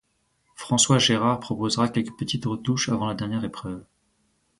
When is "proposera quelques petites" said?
1.41-2.45